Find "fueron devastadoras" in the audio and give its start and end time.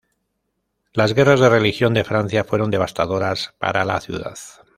2.43-3.53